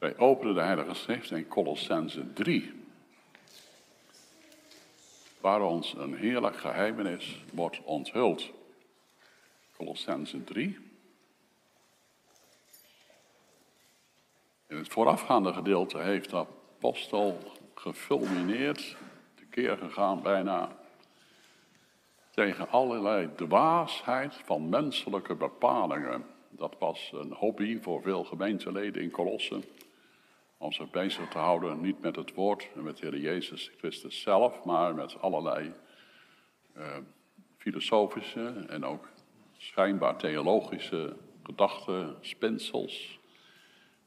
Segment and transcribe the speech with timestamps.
[0.00, 2.72] Wij openen de Heilige Schrift in Colossense 3.
[5.40, 8.50] Waar ons een heerlijk geheimenis wordt onthuld.
[9.76, 10.78] Colossense 3.
[14.66, 17.38] In het voorafgaande gedeelte heeft de apostel
[17.74, 18.96] gefulmineerd,
[19.50, 20.76] keer gegaan bijna,
[22.30, 26.24] tegen allerlei dwaasheid van menselijke bepalingen.
[26.48, 29.60] Dat was een hobby voor veel gemeenteleden in Colosse.
[30.62, 34.20] Om zich bezig te houden, niet met het woord en met de Heer Jezus Christus
[34.20, 35.72] zelf, maar met allerlei
[36.76, 36.96] uh,
[37.56, 39.08] filosofische en ook
[39.56, 43.18] schijnbaar theologische gedachten, spinsels,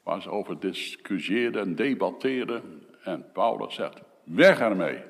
[0.02, 2.86] waar ze over discussieerden en debatteerden.
[3.02, 5.02] En Paulus zegt, weg ermee.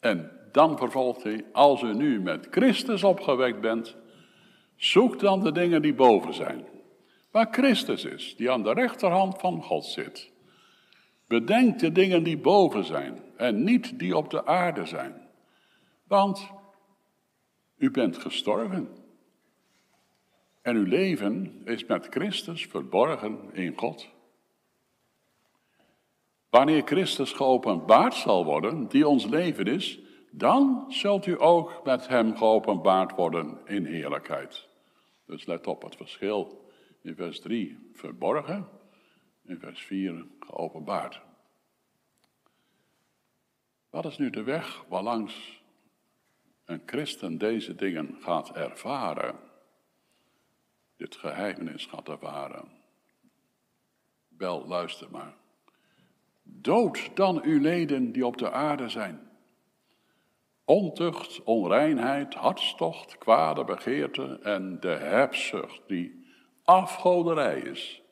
[0.00, 3.96] En dan vervolgt hij, als u nu met Christus opgewekt bent,
[4.76, 6.66] zoek dan de dingen die boven zijn.
[7.30, 10.32] Waar Christus is, die aan de rechterhand van God zit.
[11.34, 15.28] Bedenk de dingen die boven zijn en niet die op de aarde zijn.
[16.06, 16.50] Want
[17.76, 18.88] u bent gestorven.
[20.62, 24.08] En uw leven is met Christus verborgen in God.
[26.50, 32.36] Wanneer Christus geopenbaard zal worden, die ons leven is, dan zult u ook met hem
[32.36, 34.68] geopenbaard worden in heerlijkheid.
[35.26, 36.68] Dus let op het verschil.
[37.02, 38.68] In vers 3 verborgen,
[39.46, 41.20] in vers 4 geopenbaard.
[43.90, 45.62] Wat is nu de weg waarlangs
[46.64, 49.38] een christen deze dingen gaat ervaren?
[50.96, 52.68] Dit geheimenis gaat ervaren.
[54.28, 55.34] Bel, luister maar.
[56.42, 59.30] Dood dan uw leden die op de aarde zijn.
[60.64, 66.26] Ontucht, onreinheid, hartstocht, kwade begeerte en de hebzucht die
[66.62, 68.03] afgoderij is.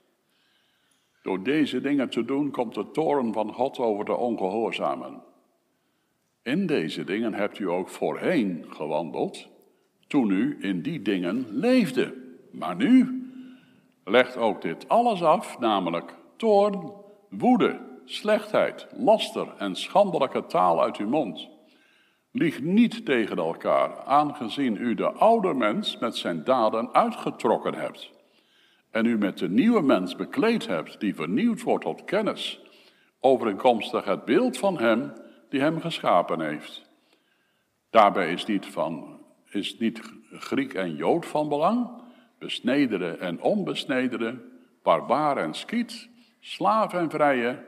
[1.23, 5.23] Door deze dingen te doen komt de toren van God over de ongehoorzamen.
[6.43, 9.49] In deze dingen hebt u ook voorheen gewandeld,
[10.07, 12.15] toen u in die dingen leefde.
[12.51, 13.23] Maar nu
[14.05, 16.93] legt ook dit alles af, namelijk toorn,
[17.31, 21.49] woede, slechtheid, laster en schandelijke taal uit uw mond.
[22.33, 28.12] Lieg niet tegen elkaar, aangezien u de oude mens met zijn daden uitgetrokken hebt.
[28.93, 32.61] En u met de nieuwe mens bekleed hebt, die vernieuwd wordt tot kennis,
[33.21, 35.13] overeenkomstig het beeld van hem
[35.49, 36.91] die hem geschapen heeft.
[37.91, 39.21] Daarbij is niet, van,
[39.51, 41.91] is niet Griek en Jood van belang,
[42.39, 44.41] besnedere en onbesnedere,
[44.83, 46.09] barbaar en skiet,
[46.41, 47.65] slaaf en vrije,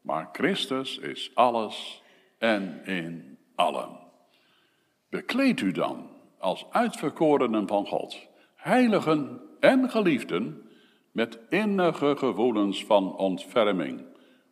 [0.00, 2.02] maar Christus is alles
[2.38, 3.98] en in allen.
[5.08, 10.62] Bekleed u dan als uitverkorenen van God, heiligen en geliefden,
[11.12, 14.04] met innige gevoelens van ontferming,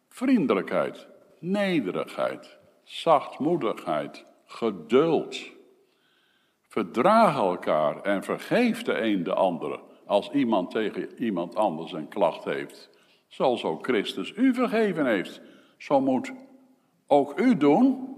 [0.08, 1.06] vriendelijkheid,
[1.38, 5.50] nederigheid, zachtmoedigheid, geduld.
[6.62, 12.44] Verdraag elkaar en vergeef de een de andere als iemand tegen iemand anders een klacht
[12.44, 12.90] heeft.
[13.28, 15.40] Zoals ook Christus u vergeven heeft,
[15.78, 16.32] zo moet
[17.06, 18.16] ook u doen.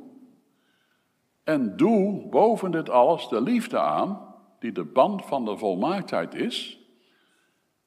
[1.44, 6.81] En doe boven dit alles de liefde aan, die de band van de volmaaktheid is.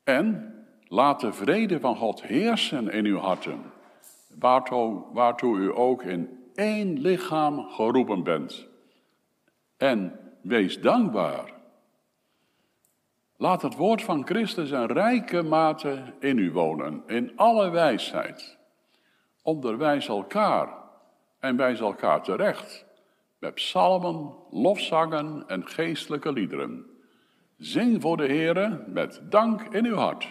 [0.06, 0.56] En
[0.88, 3.62] laat de vrede van God heersen in uw harten,
[5.12, 8.68] waartoe, u ook in één lichaam geroepen bent.
[9.78, 11.54] En wees dankbaar.
[13.38, 18.58] Laat het woord van Christus een rijke mate in u wonen, in alle wijsheid.
[19.42, 20.70] Onderwijs elkaar
[21.40, 22.86] en wijs elkaar terecht
[23.40, 26.95] met psalmen, lofzangen en geestelijke liederen.
[27.58, 30.28] Zing voor de Heere met dank in uw hart.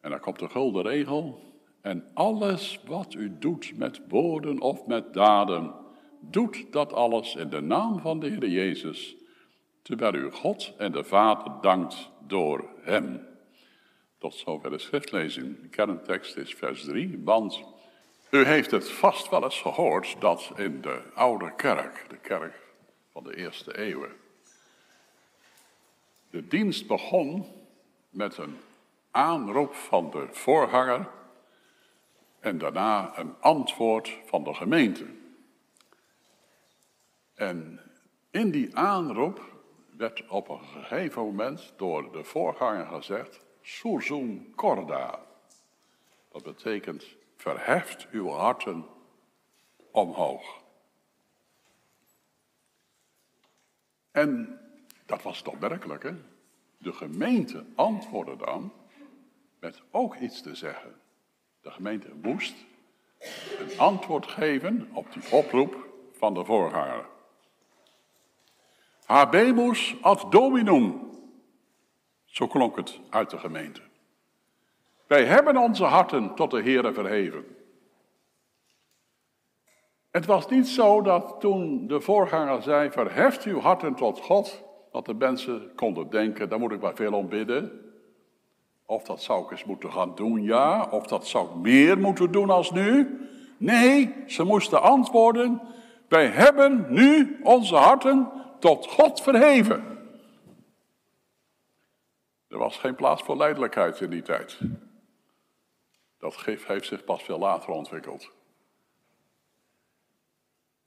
[0.00, 1.48] En dan komt de gulden regel.
[1.80, 5.74] En alles wat u doet met woorden of met daden,
[6.20, 9.16] doet dat alles in de naam van de Heer Jezus,
[9.82, 13.26] terwijl u God en de Vader dankt door Hem.
[14.18, 15.60] Tot zover de schriftlezing.
[15.62, 17.64] De kerntekst is vers 3, want
[18.30, 22.60] u heeft het vast wel eens gehoord dat in de oude kerk, de kerk
[23.12, 24.19] van de eerste eeuwen,
[26.30, 27.46] de dienst begon
[28.10, 28.56] met een
[29.10, 31.08] aanroep van de voorganger
[32.40, 35.06] en daarna een antwoord van de gemeente.
[37.34, 37.80] En
[38.30, 39.58] in die aanroep
[39.96, 45.20] werd op een gegeven moment door de voorganger gezegd, Sursum corda.
[46.28, 48.86] Dat betekent, verheft uw harten
[49.90, 50.62] omhoog.
[54.10, 54.60] En
[55.10, 56.14] dat was toch werkelijk, hè?
[56.78, 58.72] De gemeente antwoordde dan
[59.58, 61.00] met ook iets te zeggen.
[61.60, 62.54] De gemeente moest
[63.58, 67.06] een antwoord geven op die oproep van de voorganger.
[69.04, 71.10] Habemus ad dominum.
[72.24, 73.80] Zo klonk het uit de gemeente.
[75.06, 77.56] Wij hebben onze harten tot de Heere verheven.
[80.10, 85.06] Het was niet zo dat toen de voorganger zei, verheft uw harten tot God, dat
[85.06, 87.80] de mensen konden denken, daar moet ik maar veel om bidden.
[88.86, 90.88] Of dat zou ik eens moeten gaan doen, ja.
[90.90, 93.18] Of dat zou ik meer moeten doen als nu.
[93.56, 95.60] Nee, ze moesten antwoorden,
[96.08, 99.98] wij hebben nu onze harten tot God verheven.
[102.48, 104.58] Er was geen plaats voor leidelijkheid in die tijd.
[106.18, 108.30] Dat heeft zich pas veel later ontwikkeld.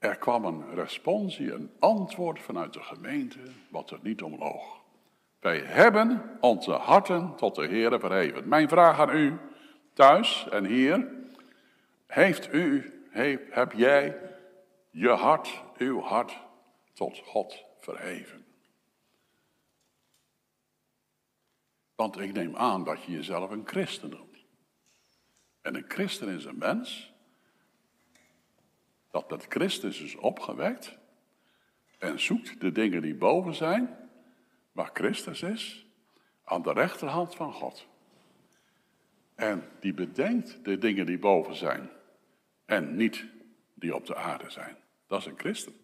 [0.04, 4.82] Er kwam een responsie, een antwoord vanuit de gemeente, wat er niet om loog.
[5.40, 8.48] Wij hebben onze harten tot de Heer verheven.
[8.48, 9.38] Mijn vraag aan u,
[9.92, 11.12] thuis en hier,
[12.06, 12.92] heeft u,
[13.50, 14.20] heb jij
[14.90, 16.38] je hart, uw hart
[16.92, 18.44] tot God verheven?
[21.94, 24.44] Want ik neem aan dat je jezelf een christen noemt.
[25.60, 27.13] En een christen is een mens
[29.14, 30.96] dat met Christus is opgewekt
[31.98, 33.96] en zoekt de dingen die boven zijn,
[34.72, 35.86] waar Christus is,
[36.44, 37.86] aan de rechterhand van God.
[39.34, 41.90] En die bedenkt de dingen die boven zijn
[42.64, 43.24] en niet
[43.74, 44.76] die op de aarde zijn.
[45.06, 45.74] Dat is een christen.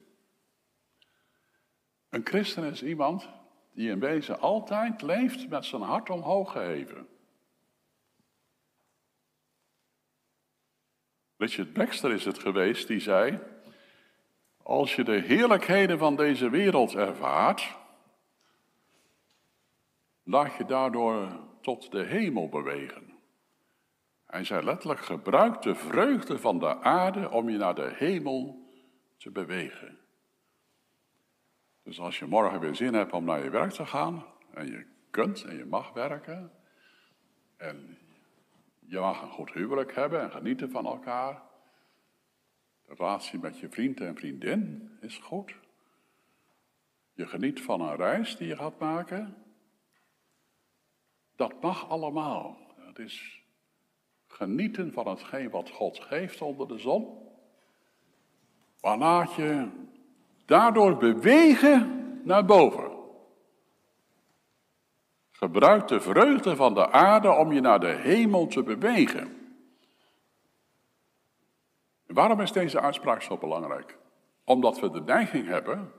[2.09, 3.29] Een christen is iemand
[3.73, 7.09] die in wezen altijd leeft met zijn hart omhoog geheven.
[11.40, 13.38] Richard Baxter is het geweest die zei:
[14.62, 17.76] Als je de heerlijkheden van deze wereld ervaart,
[20.22, 21.28] laat je daardoor
[21.60, 23.12] tot de hemel bewegen.
[24.26, 28.69] Hij zei letterlijk: gebruik de vreugde van de aarde om je naar de hemel
[29.16, 29.98] te bewegen.
[31.82, 34.87] Dus als je morgen weer zin hebt om naar je werk te gaan, en je
[35.10, 36.52] kunt en je mag werken,
[37.56, 37.98] en
[38.90, 41.42] je mag een goed huwelijk hebben en genieten van elkaar.
[42.87, 45.54] De relatie met je vriend en vriendin is goed.
[47.12, 49.34] Je geniet van een reis die je gaat maken.
[51.37, 52.58] Dat mag allemaal.
[52.76, 53.42] Het is
[54.26, 57.19] genieten van hetgeen wat God geeft onder de zon.
[58.81, 59.69] Maar je
[60.44, 62.89] daardoor bewegen naar boven.
[65.40, 69.38] Gebruik de vreugde van de aarde om je naar de hemel te bewegen.
[72.06, 73.98] waarom is deze uitspraak zo belangrijk?
[74.44, 75.92] Omdat we de neiging hebben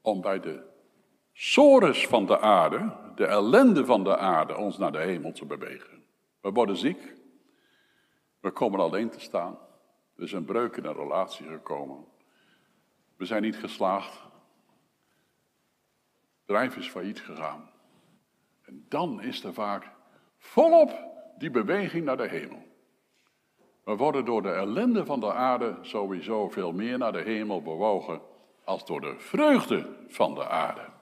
[0.00, 0.62] om bij de
[1.32, 6.04] sores van de aarde, de ellende van de aarde, ons naar de hemel te bewegen.
[6.40, 7.14] We worden ziek,
[8.40, 9.58] we komen alleen te staan,
[10.16, 12.04] er is een breuk in een relatie gekomen,
[13.16, 14.32] we zijn niet geslaagd, het
[16.46, 17.72] bedrijf is failliet gegaan.
[18.64, 19.90] En dan is er vaak
[20.38, 22.62] volop die beweging naar de hemel.
[23.84, 28.20] We worden door de ellende van de aarde sowieso veel meer naar de hemel bewogen
[28.64, 30.92] als door de vreugde van de aarde.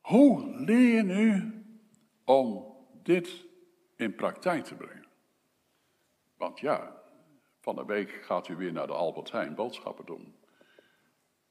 [0.00, 1.52] Hoe leer je nu
[2.24, 3.44] om dit
[3.96, 5.06] in praktijk te brengen?
[6.36, 6.96] Want ja,
[7.60, 10.37] van de week gaat u weer naar de Albert Heijn boodschappen doen.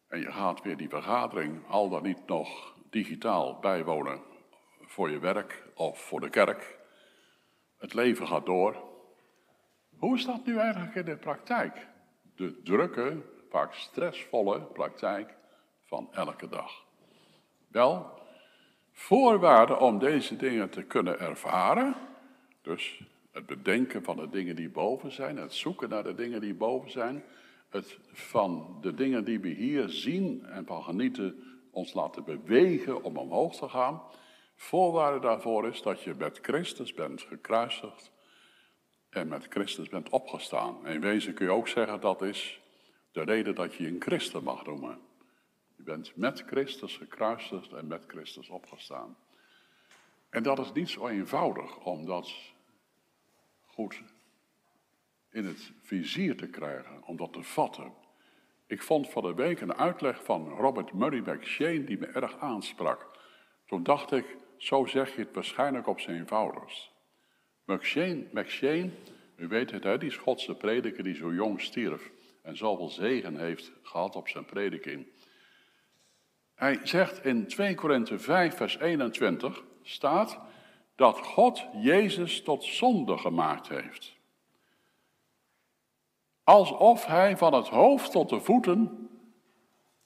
[0.08, 4.22] En je gaat weer die vergadering al dan niet nog digitaal bijwonen
[4.82, 6.78] voor je werk of voor de kerk.
[7.78, 8.76] Het leven gaat door.
[9.98, 11.88] Hoe is dat nu eigenlijk in de praktijk?
[12.36, 15.34] De drukke, vaak stressvolle praktijk
[15.86, 16.86] van elke dag.
[17.68, 18.22] Wel,
[18.92, 21.96] voorwaarden om deze dingen te kunnen ervaren,
[22.62, 26.54] dus het bedenken van de dingen die boven zijn, het zoeken naar de dingen die
[26.54, 27.24] boven zijn,
[27.70, 33.18] het van de dingen die we hier zien en van genieten ons laten bewegen om
[33.18, 34.02] omhoog te gaan.
[34.56, 38.12] Voorwaarde daarvoor is dat je met Christus bent gekruisigd
[39.10, 40.88] en met Christus bent opgestaan.
[40.88, 42.62] In wezen kun je ook zeggen dat is
[43.12, 45.00] de reden dat je een christen mag noemen.
[45.76, 49.18] Je bent met Christus gekruisigd en met Christus opgestaan.
[50.30, 52.34] En dat is niet zo eenvoudig om dat
[53.66, 54.02] goed
[55.38, 57.94] in het vizier te krijgen, om dat te vatten.
[58.68, 63.08] Ik vond van de week een uitleg van Robert Murray McShane die me erg aansprak.
[63.66, 66.92] Toen dacht ik, zo zeg je het waarschijnlijk op zijn eenvoudigst.
[67.66, 68.90] McShane, McShane,
[69.36, 73.72] u weet het, hè, die Schotse prediker die zo jong stierf en zoveel zegen heeft
[73.84, 75.08] gehad op zijn prediking.
[76.56, 80.40] Hij zegt in 2 Korinthe 5, vers 21, staat,
[80.96, 84.17] dat God Jezus tot zonde gemaakt heeft.
[86.48, 89.10] Alsof hij van het hoofd tot de voeten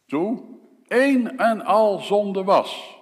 [0.06, 0.44] toe
[0.88, 2.98] één en al zonde was.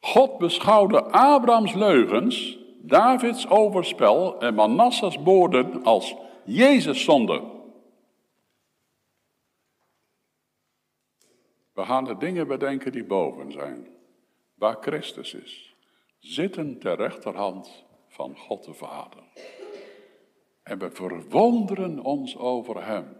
[0.00, 6.14] God beschouwde Abrahams leugens, Davids overspel en Manassas woorden als
[6.44, 7.42] Jezus zonde.
[11.72, 13.88] We gaan de dingen bedenken die boven zijn,
[14.54, 15.74] waar Christus is,
[16.18, 19.22] zitten ter rechterhand van God de Vader.
[20.72, 23.16] En we verwonderen ons over Hem,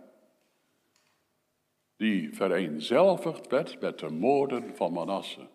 [1.97, 5.49] die vereenzelvigd werd met de moorden van Manasse,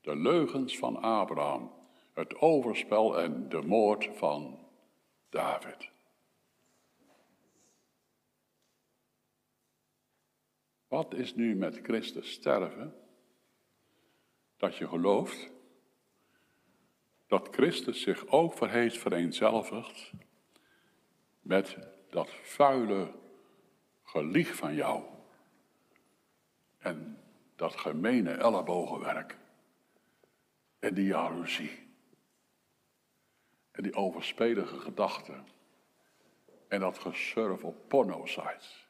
[0.00, 1.72] de leugens van Abraham,
[2.12, 4.58] het overspel en de moord van
[5.28, 5.90] David.
[10.88, 12.94] Wat is nu met Christus sterven?
[14.56, 15.50] Dat je gelooft
[17.26, 20.12] dat Christus zich over heeft vereenzelvigd
[21.46, 21.76] met
[22.10, 23.12] dat vuile
[24.02, 25.04] gelieg van jou.
[26.78, 27.18] En
[27.56, 29.36] dat gemene ellebogenwerk.
[30.78, 31.88] En die jaloezie.
[33.70, 35.46] En die overspelige gedachten.
[36.68, 38.88] En dat gesurf op porno-sites.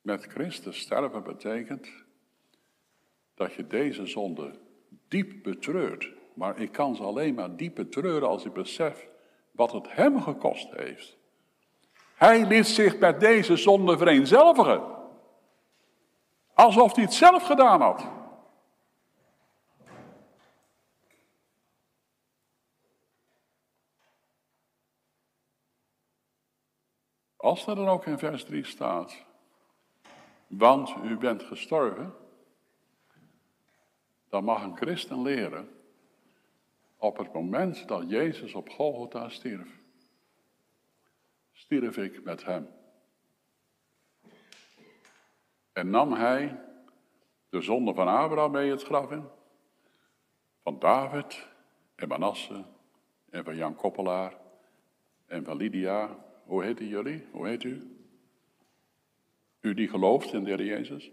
[0.00, 1.88] Met Christus sterven betekent
[3.34, 4.60] dat je deze zonde
[5.08, 6.17] diep betreurt.
[6.38, 9.08] Maar ik kan ze alleen maar diep betreuren als ik besef
[9.50, 11.16] wat het hem gekost heeft.
[12.14, 14.82] Hij liet zich met deze zonde vereenzelvigen.
[16.54, 18.06] Alsof hij het zelf gedaan had.
[27.36, 29.24] Als er dan ook in vers 3 staat,
[30.46, 32.14] want u bent gestorven,
[34.28, 35.77] dan mag een christen leren
[36.98, 39.68] op het moment dat Jezus op Golgotha stierf.
[41.52, 42.68] Stierf ik met hem.
[45.72, 46.60] En nam hij
[47.48, 49.24] de zonde van Abraham mee het graf in,
[50.62, 51.46] van David
[51.94, 52.64] en Manasse
[53.30, 54.36] en van Jan Koppelaar
[55.26, 56.16] en van Lydia.
[56.44, 57.26] Hoe heet jullie?
[57.30, 57.96] Hoe heet u?
[59.60, 61.10] U die gelooft in de Heer Jezus?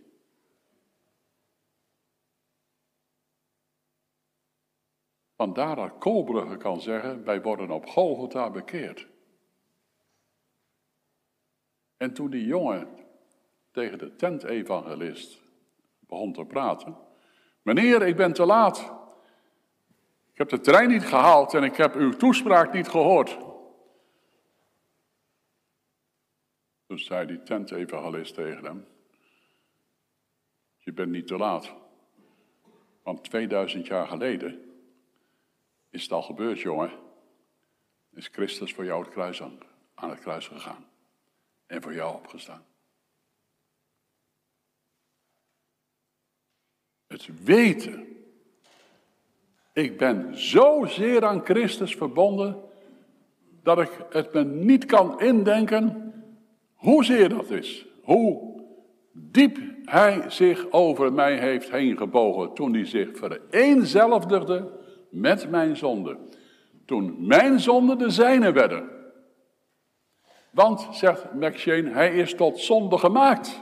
[5.35, 9.07] Vandaar dat Koolbrugge kan zeggen, wij worden op Golgotha bekeerd.
[11.97, 12.87] En toen die jongen
[13.71, 15.41] tegen de tent-evangelist
[15.99, 16.97] begon te praten.
[17.61, 18.79] Meneer, ik ben te laat.
[20.31, 23.37] Ik heb de trein niet gehaald en ik heb uw toespraak niet gehoord.
[26.87, 28.87] Toen zei die tent-evangelist tegen hem,
[30.77, 31.73] je bent niet te laat.
[33.03, 34.64] Want 2000 jaar geleden
[35.95, 36.91] is het al gebeurd, jongen.
[38.13, 39.57] Is Christus voor jou het kruis aan,
[39.93, 40.85] aan het kruis gegaan.
[41.65, 42.65] En voor jou opgestaan.
[47.07, 48.07] Het weten.
[49.73, 52.63] Ik ben zozeer aan Christus verbonden
[53.63, 56.05] dat ik het me niet kan indenken
[56.85, 58.53] Hoezeer dat is, hoe
[59.11, 64.83] diep hij zich over mij heeft heen gebogen toen hij zich vereenzelvigde
[65.15, 66.17] met mijn zonde.
[66.85, 68.89] Toen mijn zonden de zijne werden.
[70.51, 73.61] Want, zegt McShane, hij is tot zonde gemaakt.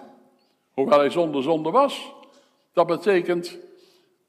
[0.71, 2.13] Hoewel hij zonde zonde was.
[2.73, 3.59] Dat betekent,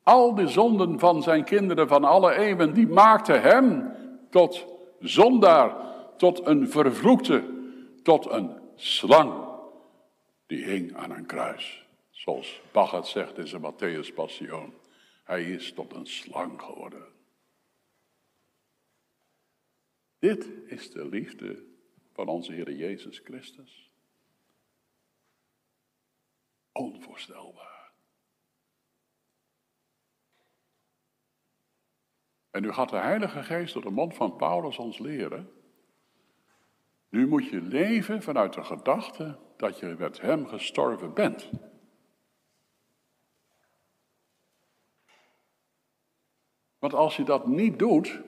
[0.02, 3.92] al de zonden van zijn kinderen van alle eeuwen, die maakten hem
[4.30, 4.66] tot
[5.00, 5.76] zondaar,
[6.16, 7.42] tot een vervloekte,
[8.02, 9.32] tot een slang
[10.46, 11.86] die hing aan een kruis.
[12.10, 14.74] Zoals Bach het zegt in zijn Matthäus Passion.
[15.24, 17.13] Hij is tot een slang geworden.
[20.24, 21.64] Dit is de liefde
[22.12, 23.90] van onze Heer Jezus Christus.
[26.72, 27.92] Onvoorstelbaar.
[32.50, 35.52] En nu gaat de Heilige Geest door de mond van Paulus ons leren
[37.08, 41.50] nu moet je leven vanuit de gedachte dat je met Hem gestorven bent.
[46.78, 48.22] Want als je dat niet doet,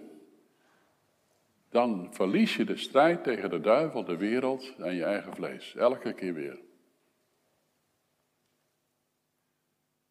[1.76, 5.74] dan verlies je de strijd tegen de duivel, de wereld en je eigen vlees.
[5.74, 6.58] Elke keer weer.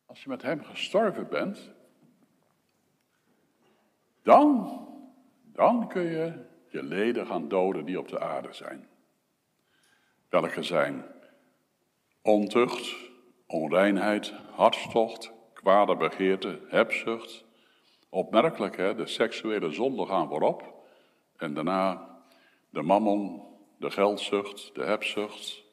[0.05, 1.71] Als je met Hem gestorven bent,
[4.23, 4.79] dan,
[5.43, 8.87] dan kun je je leden gaan doden die op de aarde zijn.
[10.29, 11.05] Welke zijn
[12.21, 12.95] ontucht,
[13.47, 17.45] onreinheid, hartstocht, kwade begeerte, hebzucht.
[18.09, 20.73] Opmerkelijk, hè, de seksuele zonden gaan voorop.
[21.37, 22.07] En daarna
[22.69, 23.43] de mammon,
[23.77, 25.63] de geldzucht, de hebzucht.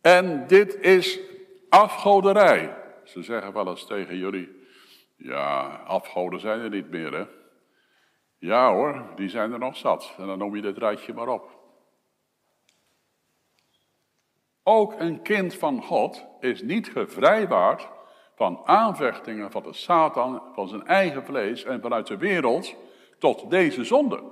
[0.00, 1.20] En dit is
[1.68, 2.76] afgoderij.
[3.04, 4.66] Ze zeggen wel eens tegen jullie,
[5.16, 7.24] ja, afgoden zijn er niet meer, hè.
[8.38, 10.14] Ja hoor, die zijn er nog zat.
[10.18, 11.60] En dan noem je dit rijtje maar op.
[14.62, 17.88] Ook een kind van God is niet gevrijwaard
[18.34, 22.76] van aanvechtingen van de Satan, van zijn eigen vlees en vanuit de wereld
[23.18, 24.22] tot deze zonde.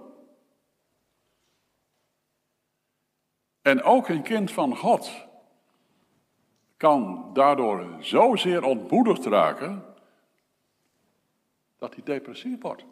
[3.63, 5.27] En ook een kind van God
[6.77, 9.85] kan daardoor zozeer ontmoedigd raken
[11.79, 12.85] dat hij depressief wordt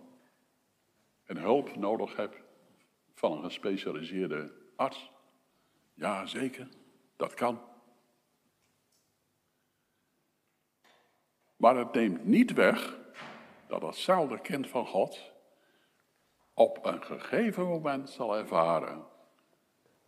[1.24, 2.36] en hulp nodig hebt
[3.14, 5.10] van een gespecialiseerde arts.
[5.94, 6.68] Ja, zeker,
[7.16, 7.60] dat kan.
[11.56, 12.98] Maar het neemt niet weg
[13.66, 15.32] dat datzelfde kind van God
[16.54, 19.07] op een gegeven moment zal ervaren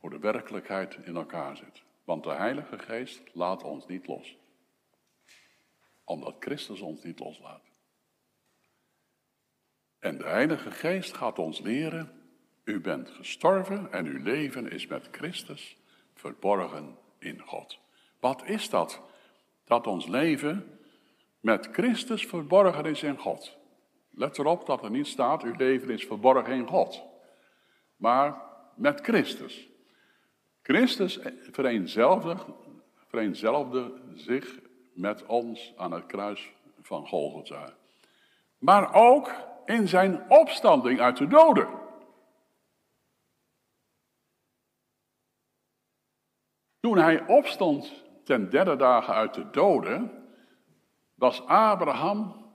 [0.00, 1.82] hoe de werkelijkheid in elkaar zit.
[2.04, 4.36] Want de Heilige Geest laat ons niet los.
[6.04, 7.62] Omdat Christus ons niet loslaat.
[9.98, 12.12] En de Heilige Geest gaat ons leren,
[12.64, 15.76] u bent gestorven en uw leven is met Christus
[16.14, 17.78] verborgen in God.
[18.20, 19.00] Wat is dat?
[19.64, 20.78] Dat ons leven
[21.40, 23.56] met Christus verborgen is in God.
[24.10, 27.02] Let erop dat er niet staat, uw leven is verborgen in God.
[27.96, 28.42] Maar
[28.76, 29.69] met Christus.
[30.70, 31.18] Christus
[33.10, 34.58] vereenzelvde zich
[34.92, 37.72] met ons aan het kruis van Golgotha.
[38.58, 39.32] Maar ook
[39.64, 41.68] in zijn opstanding uit de doden.
[46.80, 50.28] Toen hij opstond ten derde dagen uit de doden,
[51.14, 52.46] was Abraham,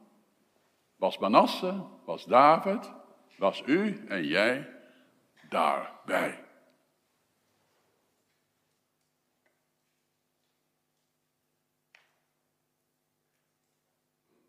[0.96, 2.92] was Manasse, was David,
[3.38, 4.70] was u en jij
[5.50, 6.45] daarbij.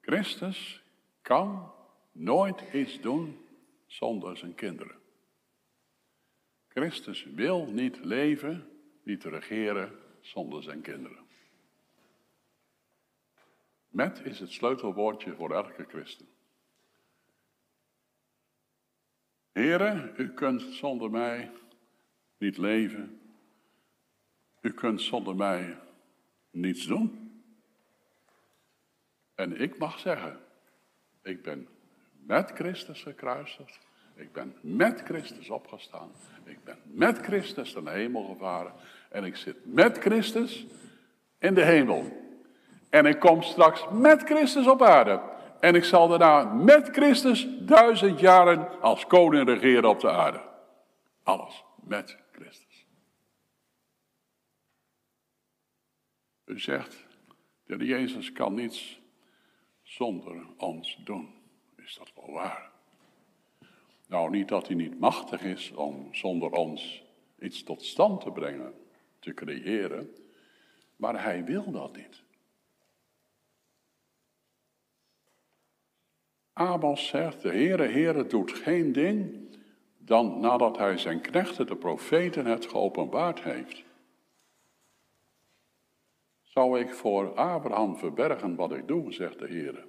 [0.06, 0.82] Christus
[1.22, 1.72] kan
[2.12, 3.46] nooit iets doen
[3.86, 4.96] zonder zijn kinderen.
[6.68, 8.68] Christus wil niet leven,
[9.02, 11.26] niet regeren zonder zijn kinderen.
[13.88, 16.28] Met is het sleutelwoordje voor elke christen.
[19.52, 21.52] Heren, u kunt zonder mij
[22.38, 23.20] niet leven.
[24.60, 25.78] U kunt zonder mij
[26.50, 27.25] niets doen.
[29.36, 30.40] En ik mag zeggen,
[31.22, 31.68] ik ben
[32.26, 33.86] met Christus gekruisigd.
[34.14, 36.10] Ik ben met Christus opgestaan.
[36.44, 38.72] Ik ben met Christus naar de hemel gevaren.
[39.10, 40.66] En ik zit met Christus
[41.38, 42.24] in de hemel.
[42.90, 45.20] En ik kom straks met Christus op aarde.
[45.60, 50.40] En ik zal daarna met Christus duizend jaren als koning regeren op de aarde.
[51.22, 52.86] Alles met Christus.
[56.44, 57.06] U zegt,
[57.66, 59.00] de Jezus kan niets
[59.96, 61.34] zonder ons doen.
[61.76, 62.70] Is dat wel waar?
[64.06, 67.04] Nou, niet dat hij niet machtig is om zonder ons
[67.38, 68.74] iets tot stand te brengen,
[69.18, 70.10] te creëren,
[70.96, 72.22] maar hij wil dat niet.
[76.52, 79.48] Amos zegt, de Heere, Heere doet geen ding
[79.98, 83.85] dan nadat hij zijn knechten, de profeten, het geopenbaard heeft.
[86.56, 89.84] Zou ik voor Abraham verbergen wat ik doe, zegt de Heere.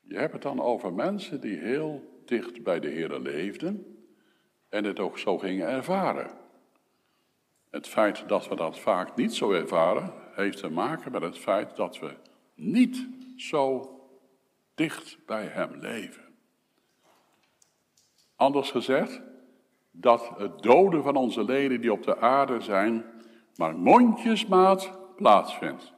[0.00, 4.04] Je hebt het dan over mensen die heel dicht bij de Heere leefden
[4.68, 6.30] en het ook zo gingen ervaren.
[7.70, 11.76] Het feit dat we dat vaak niet zo ervaren, heeft te maken met het feit
[11.76, 12.16] dat we
[12.54, 13.90] niet zo
[14.74, 16.34] dicht bij Hem leven.
[18.36, 19.20] Anders gezegd,
[19.90, 23.13] dat het doden van onze leden die op de aarde zijn,
[23.56, 25.92] maar mondjesmaat plaatsvindt.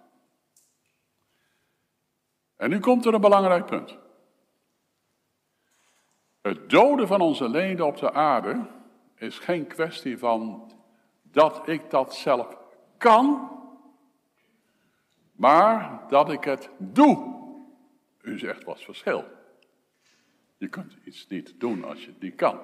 [2.56, 3.98] En nu komt er een belangrijk punt.
[6.40, 8.66] Het doden van onze leden op de aarde
[9.14, 10.70] is geen kwestie van
[11.22, 12.58] dat ik dat zelf
[12.96, 13.50] kan,
[15.32, 17.34] maar dat ik het doe.
[18.20, 19.24] U zegt wat verschil.
[20.56, 22.60] Je kunt iets niet doen als je het niet kan.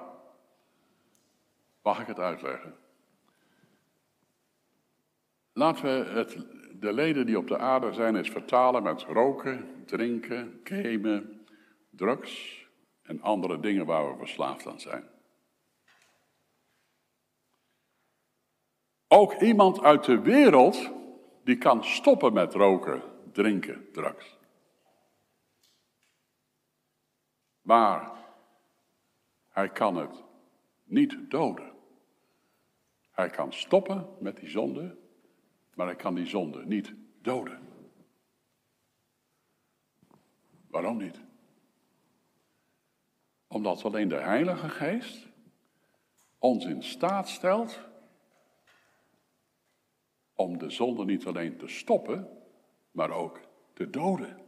[1.81, 2.75] Mag ik het uitleggen?
[5.53, 6.25] Laten we
[6.79, 11.45] de leden die op de aarde zijn eens vertalen met roken, drinken, gamen,
[11.89, 12.65] drugs
[13.01, 15.11] en andere dingen waar we verslaafd aan zijn.
[19.07, 20.91] Ook iemand uit de wereld
[21.43, 24.37] die kan stoppen met roken, drinken, drugs.
[27.61, 28.11] Maar
[29.49, 30.23] hij kan het
[30.83, 31.71] niet doden.
[33.11, 34.97] Hij kan stoppen met die zonde,
[35.75, 37.59] maar hij kan die zonde niet doden.
[40.67, 41.21] Waarom niet?
[43.47, 45.27] Omdat alleen de Heilige Geest
[46.37, 47.79] ons in staat stelt
[50.33, 52.41] om de zonde niet alleen te stoppen,
[52.91, 53.39] maar ook
[53.73, 54.41] te doden.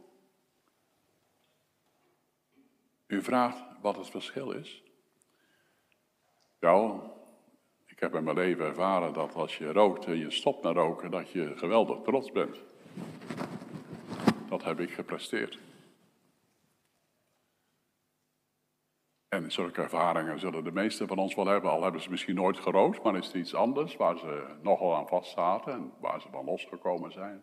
[3.06, 4.82] U vraagt wat het verschil is.
[6.60, 7.15] Nou, ik
[8.06, 11.30] heb in mijn leven ervaren dat als je rookt en je stopt met roken, dat
[11.30, 12.56] je geweldig trots bent.
[14.48, 15.58] Dat heb ik gepresteerd.
[19.28, 22.58] En zulke ervaringen zullen de meesten van ons wel hebben, al hebben ze misschien nooit
[22.58, 26.28] gerookt, maar is het iets anders waar ze nogal aan vast zaten en waar ze
[26.30, 27.42] van losgekomen zijn.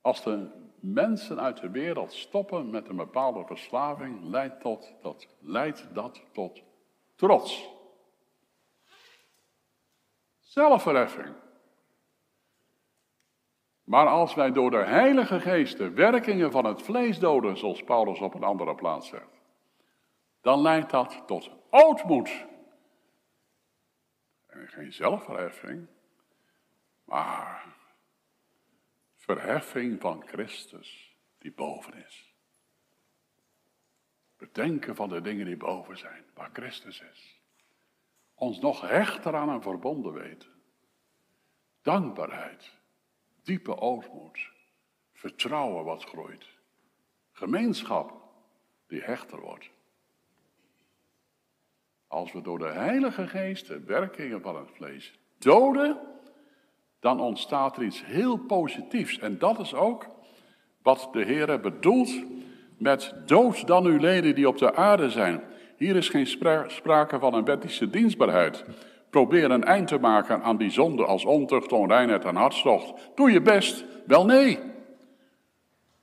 [0.00, 0.48] Als de
[0.80, 6.62] mensen uit de wereld stoppen met een bepaalde verslaving, leidt, tot, dat, leidt dat tot
[7.14, 7.78] trots.
[10.50, 11.34] Zelfverheffing.
[13.84, 18.20] Maar als wij door de Heilige Geest de werkingen van het vlees doden, zoals Paulus
[18.20, 19.40] op een andere plaats zegt,
[20.40, 22.46] dan leidt dat tot ootmoed.
[24.46, 25.86] En geen zelfverheffing,
[27.04, 27.76] maar
[29.16, 32.34] verheffing van Christus die boven is.
[34.36, 37.39] Bedenken van de dingen die boven zijn, waar Christus is.
[38.40, 40.48] Ons nog hechter aan hem verbonden weten.
[41.82, 42.70] Dankbaarheid,
[43.42, 44.50] diepe ootmoed,
[45.12, 46.46] vertrouwen wat groeit.
[47.32, 48.12] Gemeenschap
[48.86, 49.70] die hechter wordt.
[52.06, 55.98] Als we door de Heilige Geest de werkingen van het vlees doden,
[57.00, 59.18] dan ontstaat er iets heel positiefs.
[59.18, 60.06] En dat is ook
[60.82, 62.24] wat de Heer bedoelt
[62.78, 65.42] met dood dan uw leden die op de aarde zijn.
[65.80, 66.26] Hier is geen
[66.66, 68.64] sprake van een wettische dienstbaarheid.
[69.10, 73.10] Probeer een eind te maken aan die zonde als ontucht, onreinheid en hartstocht.
[73.14, 73.84] Doe je best.
[74.06, 74.58] Wel nee.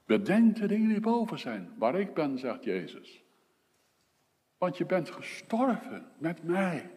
[0.06, 3.24] Bedenk de dingen die boven zijn, waar ik ben, zegt Jezus.
[4.58, 6.90] Want je bent gestorven met mij.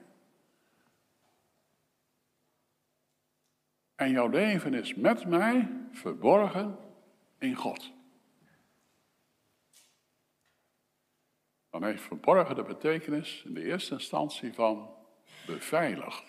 [3.95, 6.77] En jouw leven is met mij verborgen
[7.39, 7.93] in God.
[11.81, 14.95] Dan verborgen de betekenis in de eerste instantie van
[15.47, 16.25] beveiligd.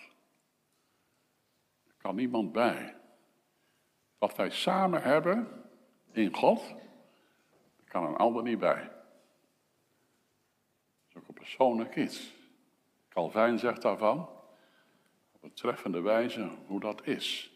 [1.86, 2.96] Er kan niemand bij.
[4.18, 5.48] Wat wij samen hebben
[6.12, 6.74] in God,
[7.84, 8.90] kan een ander niet bij
[11.14, 12.34] is ook een persoonlijk iets.
[13.08, 14.28] Calvijn zegt daarvan,
[15.32, 17.52] op een treffende wijze, hoe dat is.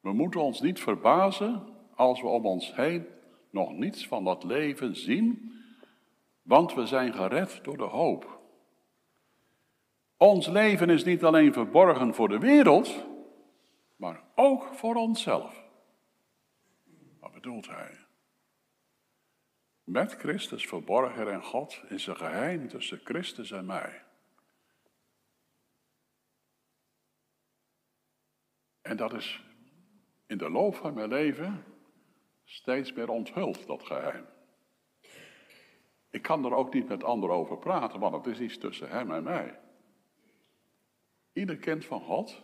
[0.00, 1.62] We moeten ons niet verbazen
[1.94, 3.06] als we om ons heen
[3.56, 5.52] nog niets van dat leven zien,
[6.42, 8.40] want we zijn gered door de hoop.
[10.16, 13.06] Ons leven is niet alleen verborgen voor de wereld,
[13.96, 15.64] maar ook voor onszelf.
[17.20, 17.98] Wat bedoelt hij?
[19.84, 24.02] Met Christus verborgen en God is een geheim tussen Christus en mij.
[28.82, 29.44] En dat is
[30.26, 31.64] in de loop van mijn leven
[32.46, 34.26] steeds meer onthuld, dat geheim.
[36.10, 39.10] Ik kan er ook niet met anderen over praten, want het is iets tussen hem
[39.10, 39.60] en mij.
[41.32, 42.42] Ieder kind van God,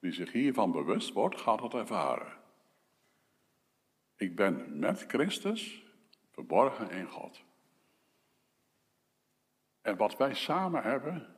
[0.00, 2.36] die zich hiervan bewust wordt, gaat het ervaren.
[4.16, 5.84] Ik ben met Christus
[6.30, 7.44] verborgen in God.
[9.80, 11.36] En wat wij samen hebben,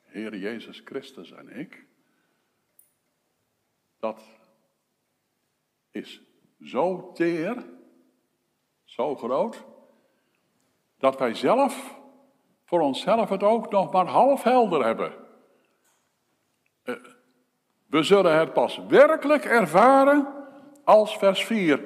[0.00, 1.86] Heer Jezus Christus en ik,
[3.98, 4.24] dat
[5.90, 6.22] is
[6.64, 7.66] zo teer,
[8.84, 9.64] zo groot,
[10.98, 12.00] dat wij zelf
[12.64, 15.12] voor onszelf het ook nog maar half helder hebben.
[16.82, 16.94] Eh,
[17.86, 20.26] we zullen het pas werkelijk ervaren
[20.84, 21.80] als vers 4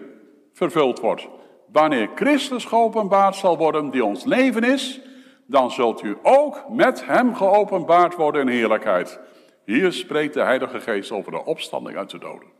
[0.53, 1.29] vervuld wordt.
[1.73, 5.01] Wanneer Christus geopenbaard zal worden, die ons leven is,
[5.47, 9.21] dan zult u ook met hem geopenbaard worden in heerlijkheid.
[9.65, 12.56] Hier spreekt de Heilige Geest over de opstanding uit de doden.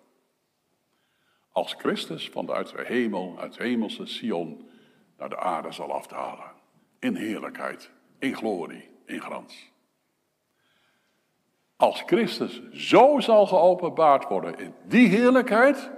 [1.57, 4.69] Als Christus van uit de hemel, uit hemelse Sion,
[5.19, 6.53] naar de aarde zal afdalen.
[6.99, 9.73] In heerlijkheid, in glorie, in glans.
[11.77, 15.91] Als Christus zo zal geopenbaard worden in die heerlijkheid,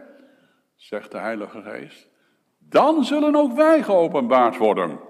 [0.76, 2.08] zegt de Heilige Geest,
[2.58, 5.00] dan zullen ook wij geopenbaard worden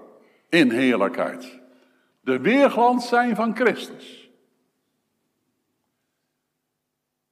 [0.49, 1.59] in heerlijkheid.
[2.21, 4.29] De weerglans zijn van Christus.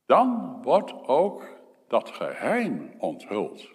[0.05, 1.56] dan wordt ook
[1.87, 3.69] dat geheim onthuld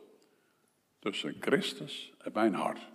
[0.98, 2.90] tussen Christus en mijn hart.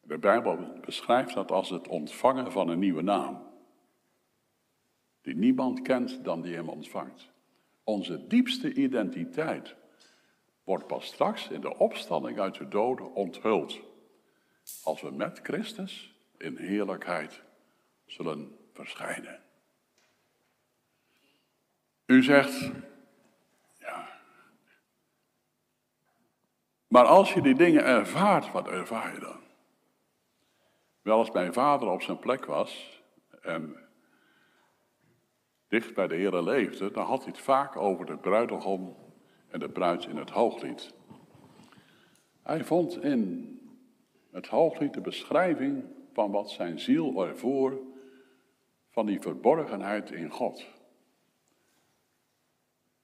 [0.00, 3.48] De Bijbel beschrijft dat als het ontvangen van een nieuwe naam,
[5.22, 7.30] die niemand kent dan die hem ontvangt.
[7.84, 9.76] Onze diepste identiteit
[10.64, 13.80] wordt pas straks in de opstanding uit de doden onthuld,
[14.82, 17.42] als we met Christus in heerlijkheid
[18.06, 19.49] zullen verschijnen.
[22.10, 22.70] U zegt,
[23.78, 24.08] ja.
[26.88, 29.40] Maar als je die dingen ervaart, wat ervaar je dan?
[31.02, 33.02] Wel als mijn vader op zijn plek was
[33.42, 33.76] en
[35.68, 38.96] dicht bij de Heer leefde, dan had hij het vaak over de bruidegom
[39.48, 40.94] en de bruid in het hooglied.
[42.42, 43.54] Hij vond in
[44.32, 47.78] het hooglied de beschrijving van wat zijn ziel ervoor
[48.88, 50.79] van die verborgenheid in God.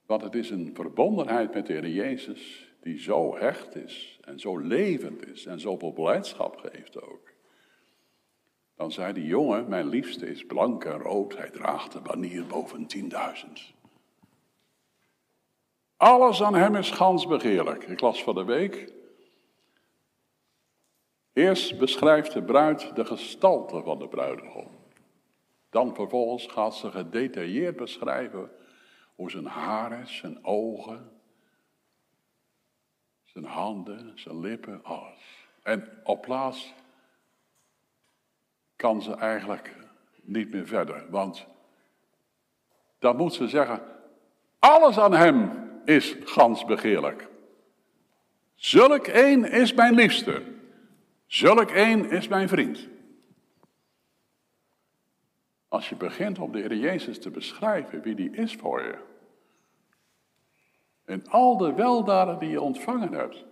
[0.06, 4.58] Want het is een verbondenheid met de Heer Jezus die zo hecht is en zo
[4.58, 7.34] levend is en zoveel blijdschap geeft ook.
[8.76, 12.86] Dan zei die jongen, mijn liefste is blank en rood, hij draagt de banier boven
[12.96, 13.76] 10.000.
[15.96, 17.84] Alles aan hem is gans begeerlijk.
[17.84, 18.92] Ik las van de week.
[21.32, 24.68] Eerst beschrijft de bruid de gestalte van de bruidegom.
[25.70, 28.50] Dan vervolgens gaat ze gedetailleerd beschrijven
[29.16, 31.10] hoe zijn haren, zijn ogen,
[33.24, 35.48] zijn handen, zijn lippen, alles.
[35.62, 36.74] En op plaats
[38.76, 39.76] kan ze eigenlijk
[40.22, 41.10] niet meer verder.
[41.10, 41.46] Want
[42.98, 43.82] dan moet ze zeggen,
[44.58, 45.50] alles aan hem
[45.84, 47.28] is gans begeerlijk.
[48.54, 50.42] Zulk één is mijn liefste.
[51.26, 52.88] Zulk één is mijn vriend.
[55.68, 58.98] Als je begint om de Heer Jezus te beschrijven wie die is voor je.
[61.04, 63.44] En al de weldaden die je ontvangen hebt.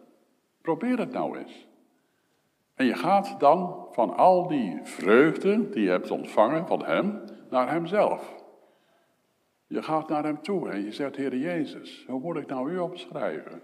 [0.61, 1.67] Probeer het nou eens.
[2.75, 7.71] En je gaat dan van al die vreugde die je hebt ontvangen van Hem naar
[7.71, 8.35] Hemzelf.
[9.67, 12.79] Je gaat naar Hem toe en je zegt, Heer Jezus, hoe moet ik nou u
[12.79, 13.63] opschrijven?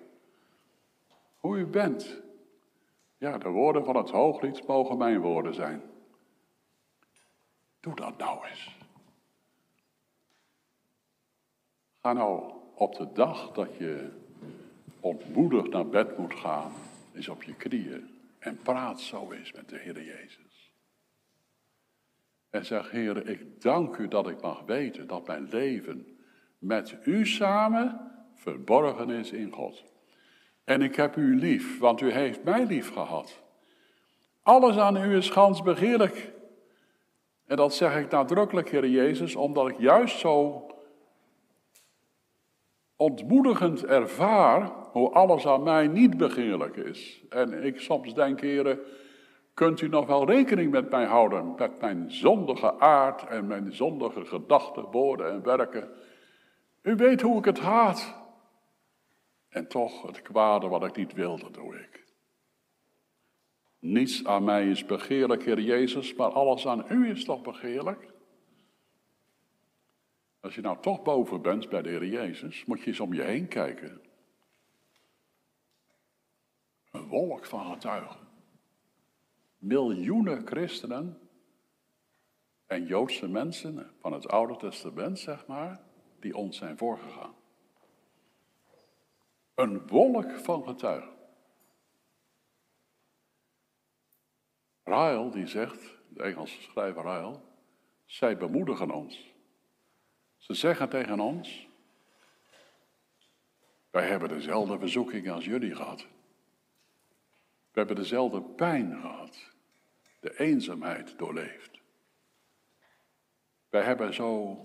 [1.39, 2.23] Hoe u bent.
[3.19, 5.83] Ja, de woorden van het hooglied mogen mijn woorden zijn.
[7.81, 8.77] Doe dat nou eens.
[12.01, 14.11] Ga nou op de dag dat je
[15.01, 16.73] ontmoedigd naar bed moet gaan,
[17.15, 20.73] eens op je knieën en praat zo eens met de Heer Jezus.
[22.51, 26.19] En zeg, Heer, ik dank u dat ik mag weten dat mijn leven
[26.59, 29.85] met u samen verborgen is in God.
[30.65, 33.43] En ik heb u lief, want u heeft mij lief gehad.
[34.43, 36.33] Alles aan u is gans begeerlijk.
[37.51, 40.67] En dat zeg ik nadrukkelijk, Heer Jezus, omdat ik juist zo
[42.97, 47.23] ontmoedigend ervaar hoe alles aan mij niet begeerlijk is.
[47.29, 48.79] En ik soms denk, heren,
[49.55, 54.25] kunt u nog wel rekening met mij houden, met mijn zondige aard en mijn zondige
[54.25, 55.89] gedachten, woorden en werken.
[56.83, 58.15] U weet hoe ik het haat.
[59.49, 62.00] En toch, het kwade wat ik niet wilde, doe ik.
[63.81, 68.13] Niets aan mij is begeerlijk, Heer Jezus, maar alles aan u is toch begeerlijk?
[70.41, 73.23] Als je nou toch boven bent bij de Heer Jezus, moet je eens om je
[73.23, 74.01] heen kijken.
[76.91, 78.29] Een wolk van getuigen.
[79.59, 81.19] Miljoenen christenen
[82.67, 85.81] en Joodse mensen van het Oude Testament, zeg maar,
[86.19, 87.35] die ons zijn voorgegaan.
[89.55, 91.20] Een wolk van getuigen.
[94.91, 97.41] Ryle die zegt, de Engelse schrijver Ryle,
[98.07, 99.35] zij bemoedigen ons.
[100.37, 101.69] Ze zeggen tegen ons,
[103.91, 106.01] wij hebben dezelfde verzoekingen als jullie gehad.
[107.73, 109.51] We hebben dezelfde pijn gehad,
[110.21, 111.81] de eenzaamheid doorleefd.
[113.69, 114.59] Wij hebben zo,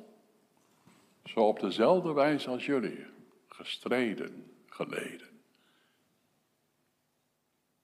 [1.23, 3.05] zo op dezelfde wijze als jullie
[3.47, 5.41] gestreden, geleden.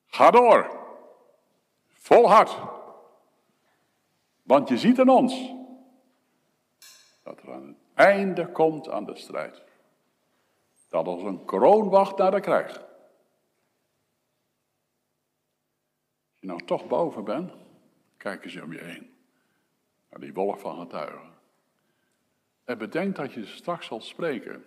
[0.06, 0.81] Ga door,
[2.02, 2.58] volhard,
[4.44, 5.52] want je ziet in ons
[7.24, 9.64] dat er een einde komt aan de strijd.
[10.90, 12.78] Dat als een kroon wacht naar de krijg.
[12.78, 12.86] Als
[16.40, 17.52] je nou toch boven bent,
[18.18, 19.16] kijk eens om je heen.
[20.10, 21.30] Naar die wolk van getuigen.
[22.64, 24.66] En bedenk dat je straks zal spreken.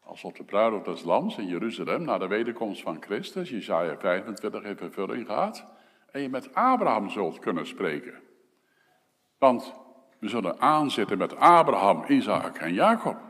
[0.00, 4.62] Als op de bruiloft des lands in Jeruzalem na de wederkomst van Christus, Jezaja 25
[4.62, 5.72] in vervulling gaat,
[6.14, 8.22] en je met Abraham zult kunnen spreken.
[9.38, 9.74] Want
[10.18, 13.20] We zullen aanzitten met Abraham, Isaac en Jacob.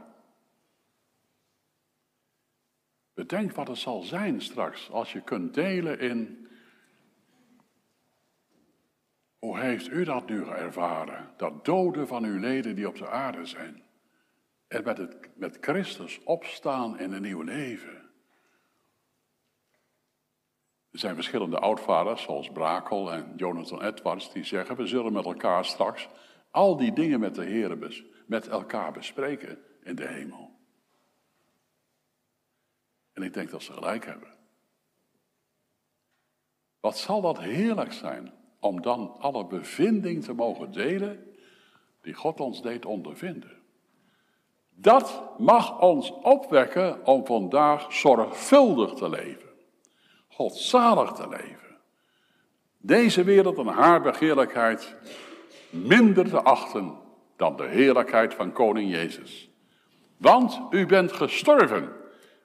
[3.15, 6.49] Bedenk wat het zal zijn straks als je kunt delen in.
[9.39, 11.31] Hoe heeft u dat nu ervaren?
[11.37, 13.83] Dat doden van uw leden die op de aarde zijn.
[14.69, 18.04] En met, het, met Christus opstaan in een nieuw leven.
[20.95, 25.65] Er zijn verschillende oudvaders, zoals Brakel en Jonathan Edwards, die zeggen: We zullen met elkaar
[25.65, 26.09] straks
[26.51, 30.51] al die dingen met de Heer met elkaar bespreken in de hemel.
[33.13, 34.35] En ik denk dat ze gelijk hebben.
[36.81, 41.35] Wat zal dat heerlijk zijn om dan alle bevinding te mogen delen
[42.01, 43.63] die God ons deed ondervinden.
[44.71, 49.44] Dat mag ons opwekken om vandaag zorgvuldig te leven,
[50.35, 51.77] godzalig te leven.
[52.79, 54.97] Deze wereld en haar begeerlijkheid
[55.71, 56.99] minder te achten
[57.37, 59.51] dan de heerlijkheid van Koning Jezus.
[60.17, 61.93] Want u bent gestorven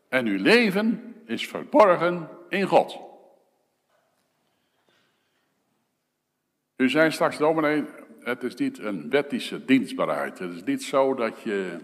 [0.10, 3.00] en uw leven is verborgen in God.
[6.76, 7.86] U zei straks, dominee,
[8.20, 10.40] het is niet een wettische dienstbaarheid.
[10.40, 11.78] Het is niet zo dat, je,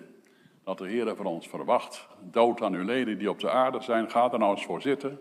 [0.64, 2.08] dat de Heer van ons verwacht.
[2.22, 5.20] Dood aan uw leden die op de aarde zijn, ga er nou eens voor zitten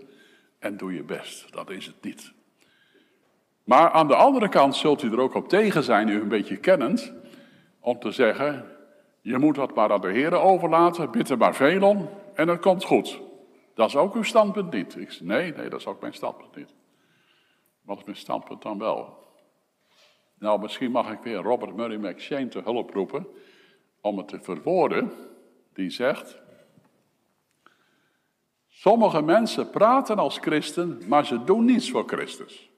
[0.64, 1.52] en doe je best.
[1.52, 2.32] Dat is het niet.
[3.64, 6.56] Maar aan de andere kant zult u er ook op tegen zijn, u een beetje
[6.56, 7.12] kennend,
[7.80, 8.64] om te zeggen,
[9.20, 12.60] je moet dat maar aan de Heer overlaten, bid er maar veel om en het
[12.60, 13.20] komt goed.
[13.74, 14.96] Dat is ook uw standpunt niet.
[14.96, 16.74] Ik, nee, nee, dat is ook mijn standpunt niet.
[17.82, 19.18] Wat is mijn standpunt dan wel?
[20.38, 23.26] Nou, misschien mag ik weer Robert Murray McShane te hulp roepen
[24.00, 25.12] om het te verwoorden.
[25.72, 26.40] Die zegt:
[28.84, 32.70] Sommige mensen praten als christen, maar ze doen niets voor Christus.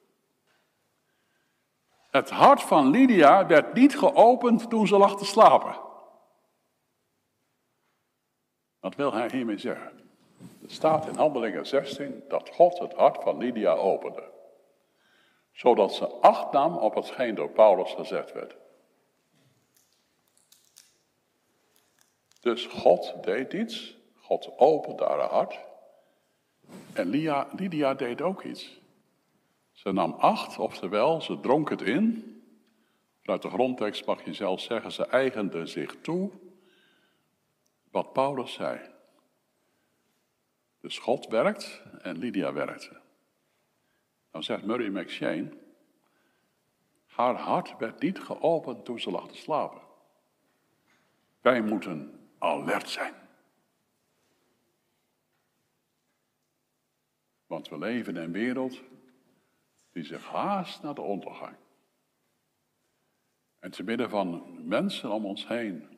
[2.10, 5.76] Het hart van Lydia werd niet geopend toen ze lag te slapen.
[8.80, 10.10] Wat wil hij hiermee zeggen?
[10.62, 14.22] Er staat in Handelingen 16 dat God het hart van Lydia opende
[15.52, 18.56] zodat ze acht nam op hetgeen door Paulus gezegd werd.
[22.40, 25.74] Dus God deed iets, God opende haar hart.
[26.92, 27.08] En
[27.56, 28.80] Lydia, deed ook iets.
[29.72, 32.34] Ze nam acht, oftewel, ze dronk het in.
[33.22, 36.30] Vanuit de grondtekst mag je zelfs zeggen, ze eigende zich toe
[37.90, 38.80] wat Paulus zei.
[40.80, 43.00] Dus God werkt en Lydia werkte.
[44.30, 45.48] Dan zegt Murray McShane,
[47.06, 49.80] haar hart werd niet geopend toen ze lag te slapen.
[51.40, 53.14] Wij moeten alert zijn.
[57.46, 58.82] Want we leven in een wereld
[59.92, 61.56] die zich haast naar de ondergang.
[63.58, 65.96] En te midden van mensen om ons heen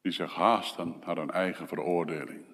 [0.00, 2.44] die zich haasten naar hun eigen veroordeling.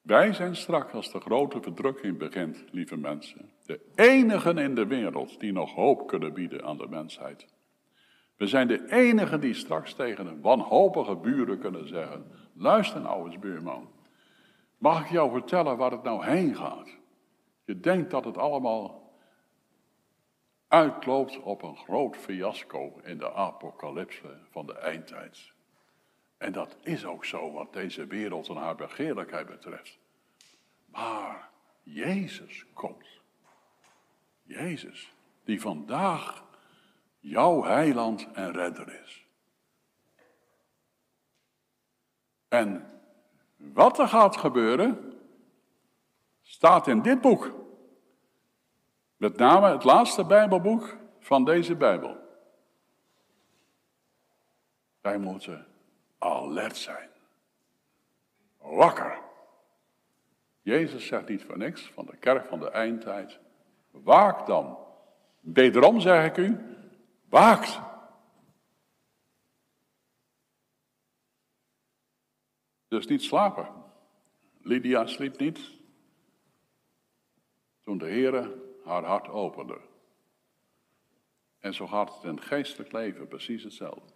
[0.00, 3.50] Wij zijn strak als de grote verdrukking begint, lieve mensen.
[3.66, 7.46] De enigen in de wereld die nog hoop kunnen bieden aan de mensheid.
[8.40, 13.38] We zijn de enigen die straks tegen een wanhopige buren kunnen zeggen: Luister nou eens,
[13.38, 13.90] buurman.
[14.78, 16.96] Mag ik jou vertellen waar het nou heen gaat?
[17.64, 19.12] Je denkt dat het allemaal
[20.68, 25.52] uitloopt op een groot fiasco in de apocalypse van de eindtijd.
[26.36, 29.98] En dat is ook zo wat deze wereld en haar begeerlijkheid betreft.
[30.86, 31.50] Maar
[31.82, 33.06] Jezus komt.
[34.42, 35.12] Jezus,
[35.44, 36.48] die vandaag
[37.20, 39.26] jouw heiland en redder is.
[42.48, 42.90] En
[43.56, 45.18] wat er gaat gebeuren,
[46.42, 47.52] staat in dit boek.
[49.16, 52.16] Met name het laatste Bijbelboek van deze Bijbel.
[55.00, 55.66] Wij moeten
[56.18, 57.08] alert zijn.
[58.58, 59.18] Wakker.
[60.62, 63.38] Jezus zegt niet voor niks van de kerk van de eindtijd.
[63.90, 64.78] Waak dan.
[65.40, 66.58] Wederom zeg ik u,
[67.30, 67.80] waakt.
[72.88, 73.68] Dus niet slapen.
[74.62, 75.78] Lydia sliep niet
[77.80, 78.50] toen de Heer
[78.84, 79.80] haar hart opende.
[81.58, 84.12] En zo gaat het in het geestelijk leven precies hetzelfde.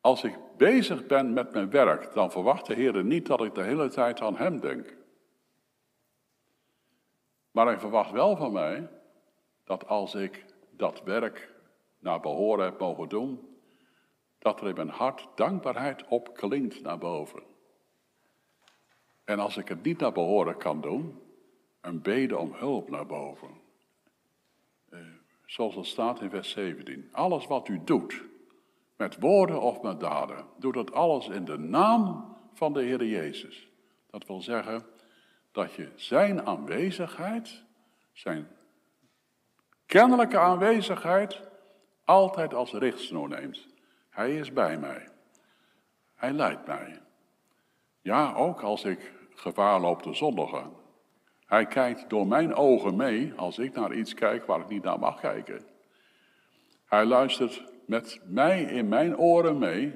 [0.00, 3.62] Als ik bezig ben met mijn werk, dan verwacht de Heer niet dat ik de
[3.62, 4.96] hele tijd aan Hem denk.
[7.50, 8.99] Maar Hij verwacht wel van mij
[9.70, 11.52] dat als ik dat werk
[11.98, 13.58] naar behoren heb mogen doen,
[14.38, 17.42] dat er in mijn hart dankbaarheid opklinkt naar boven.
[19.24, 21.18] En als ik het niet naar behoren kan doen,
[21.80, 23.48] een bede om hulp naar boven.
[24.90, 25.00] Uh,
[25.46, 27.08] zoals het staat in vers 17.
[27.12, 28.22] Alles wat u doet,
[28.96, 33.68] met woorden of met daden, doe dat alles in de naam van de Heer Jezus.
[34.10, 34.86] Dat wil zeggen
[35.52, 37.62] dat je zijn aanwezigheid,
[38.12, 38.58] zijn
[39.90, 41.40] kennelijke aanwezigheid,
[42.04, 43.66] altijd als richtsnoer neemt.
[44.10, 45.08] Hij is bij mij.
[46.14, 47.00] Hij leidt mij.
[48.00, 50.72] Ja, ook als ik gevaar loop te zondigen.
[51.46, 54.98] Hij kijkt door mijn ogen mee als ik naar iets kijk waar ik niet naar
[54.98, 55.64] mag kijken.
[56.84, 59.94] Hij luistert met mij in mijn oren mee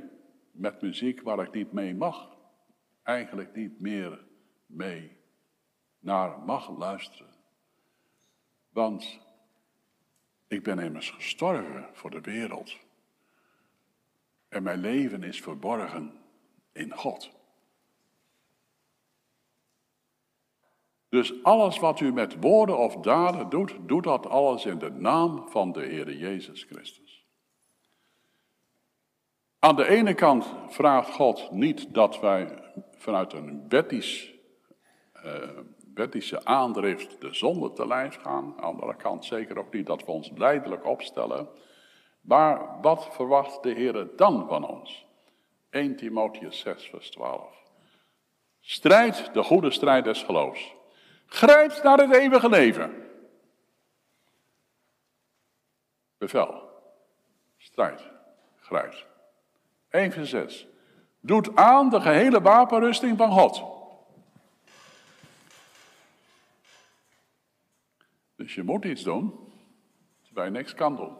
[0.51, 2.37] met muziek waar ik niet mee mag.
[3.03, 4.25] Eigenlijk niet meer
[4.67, 5.17] mee
[5.99, 7.35] naar mag luisteren.
[8.71, 9.24] Want
[10.49, 12.77] ik ben immers gestorven voor de wereld.
[14.49, 16.13] En mijn leven is verborgen
[16.73, 17.31] in God.
[21.09, 25.49] Dus alles wat u met woorden of daden doet, doet dat alles in de naam
[25.49, 27.27] van de Heer Jezus Christus.
[29.59, 34.35] Aan de ene kant vraagt God niet dat wij vanuit een wettisch,
[35.25, 35.49] uh,
[35.95, 38.55] wettische aandrift de zonde te lijf gaan.
[38.57, 41.49] Aan de andere kant zeker ook niet dat we ons leidelijk opstellen.
[42.21, 45.07] Maar wat verwacht de Heer dan van ons?
[45.71, 47.63] 1 Timotheus 6, vers 12.
[48.61, 50.75] Strijd de goede strijd des geloofs.
[51.27, 53.05] Grijp naar het eeuwige leven.
[56.19, 56.63] Bevel.
[57.57, 58.11] Strijd.
[58.61, 59.07] Grijp.
[59.91, 60.67] 1 vers 6.
[61.21, 63.65] Doet aan de gehele wapenrusting van God.
[68.45, 69.53] Dus je moet iets doen
[70.23, 71.17] terwijl je niks kan doen.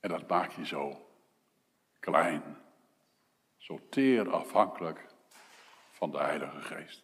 [0.00, 1.08] En dat maakt je zo
[1.98, 2.42] klein,
[3.56, 5.06] zo teer afhankelijk
[5.90, 7.02] van de Heilige Geest.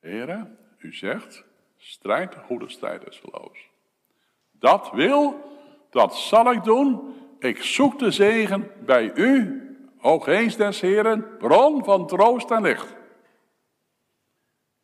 [0.00, 1.44] Heren, u zegt,
[1.76, 3.70] strijd de goede strijd geloofs.
[4.50, 5.40] Dat wil,
[5.90, 7.16] dat zal ik doen.
[7.38, 9.60] Ik zoek de zegen bij u,
[10.00, 13.00] o des Heren, bron van troost en licht.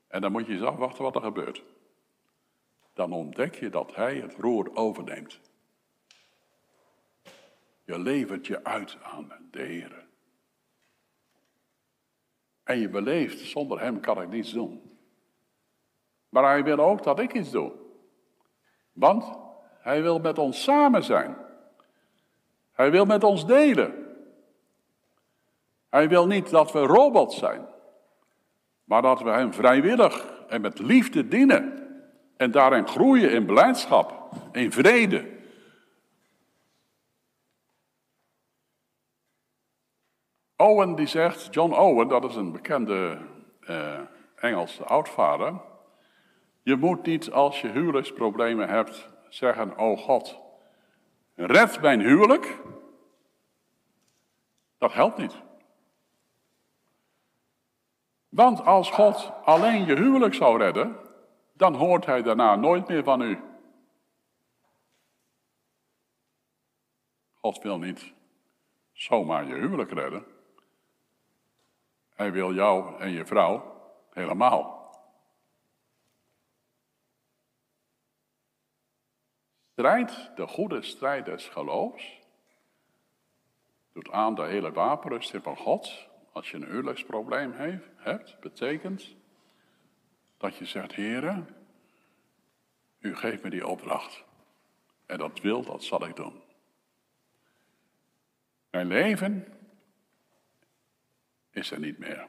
[0.08, 1.64] En dan moet je eens afwachten wat er gebeurt.
[2.92, 5.40] Dan ontdek je dat hij het roer overneemt.
[7.84, 10.06] Je levert je uit aan de Heer.
[12.62, 14.98] En je beleeft, zonder hem kan ik niets doen.
[16.28, 17.72] Maar hij wil ook dat ik iets doe.
[18.92, 19.38] Want
[19.78, 21.36] hij wil met ons samen zijn.
[22.72, 24.16] Hij wil met ons delen.
[25.88, 27.66] Hij wil niet dat we robots zijn,
[28.88, 31.86] maar dat we hem vrijwillig en met liefde dienen.
[32.36, 35.36] En daarin groeien in blijdschap, in vrede.
[40.56, 43.18] Owen die zegt, John Owen, dat is een bekende
[43.60, 43.98] uh,
[44.34, 45.60] Engelse oudvader.
[46.62, 50.38] Je moet niet als je huwelijksproblemen hebt zeggen, oh God,
[51.34, 52.56] red mijn huwelijk.
[54.78, 55.46] Dat helpt niet.
[58.28, 60.96] Want als God alleen je huwelijk zou redden,
[61.52, 63.40] dan hoort hij daarna nooit meer van u.
[67.34, 68.12] God wil niet
[68.92, 70.24] zomaar je huwelijk redden.
[72.14, 74.78] Hij wil jou en je vrouw helemaal.
[79.72, 82.20] Strijd de goede strijd des geloofs.
[83.92, 86.07] Doet aan de hele wapenrusting van God.
[86.38, 89.14] Als je een huwelijksprobleem heeft, hebt, betekent
[90.36, 91.48] dat je zegt, heren,
[92.98, 94.24] u geeft me die opdracht.
[95.06, 96.42] En dat wil, dat zal ik doen.
[98.70, 99.58] Mijn leven
[101.50, 102.26] is er niet meer.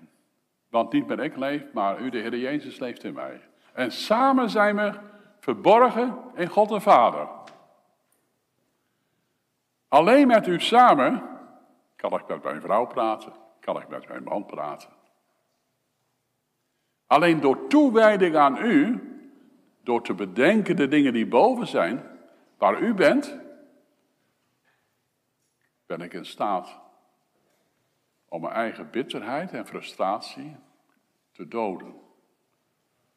[0.70, 3.42] Want niet meer ik leef, maar u, de Heer Jezus, leeft in mij.
[3.74, 5.00] En samen zijn we
[5.40, 7.30] verborgen in God de Vader.
[9.88, 11.24] Alleen met u samen
[11.96, 14.90] kan ik met mijn vrouw praten, kan ik met mijn man praten.
[17.08, 19.02] Alleen door toewijding aan u,
[19.84, 22.04] door te bedenken de dingen die boven zijn,
[22.58, 23.38] waar u bent,
[25.86, 26.80] ben ik in staat
[28.28, 30.56] om mijn eigen bitterheid en frustratie
[31.32, 31.94] te doden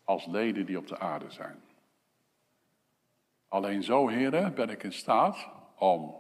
[0.04, 1.62] als leden die op de aarde zijn.
[3.48, 5.48] Alleen zo, heren, ben ik in staat
[5.78, 6.14] om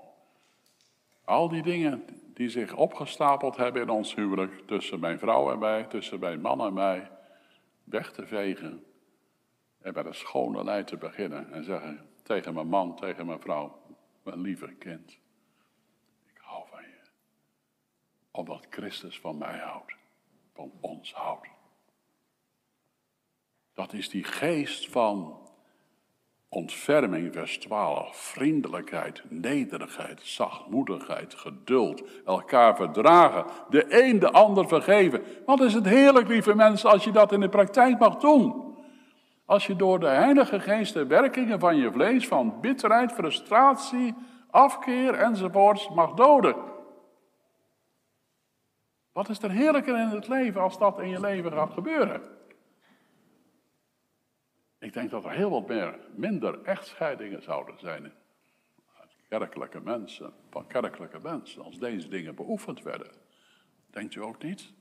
[1.24, 5.84] al die dingen die zich opgestapeld hebben in ons huwelijk, tussen mijn vrouw en mij,
[5.84, 7.10] tussen mijn man en mij,
[7.84, 8.84] weg te vegen
[9.80, 13.82] en bij de schone lijn te beginnen en zeggen tegen mijn man, tegen mijn vrouw,
[14.22, 15.10] mijn lieve kind,
[16.26, 17.00] ik hou van je,
[18.30, 19.94] omdat Christus van mij houdt.
[20.54, 21.48] van ons houdt.
[23.74, 25.48] Dat is die geest van
[26.54, 35.22] ontferming, vers 12, vriendelijkheid, nederigheid, zachtmoedigheid, geduld, elkaar verdragen, de een de ander vergeven.
[35.46, 38.74] Wat is het heerlijk, lieve mensen, als je dat in de praktijk mag doen.
[39.44, 44.14] Als je door de Heilige Geest de werkingen van je vlees, van bitterheid, frustratie,
[44.50, 46.54] afkeer enzovoorts mag doden.
[49.12, 52.31] Wat is er heerlijker in het leven als dat in je leven gaat gebeuren?
[54.82, 58.12] Ik denk dat er heel wat meer, minder echtscheidingen zouden zijn
[59.28, 63.10] kerkelijke mensen, van kerkelijke mensen, als deze dingen beoefend werden.
[63.90, 64.72] Denkt u ook niet?